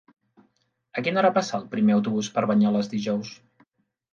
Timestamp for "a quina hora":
1.01-1.31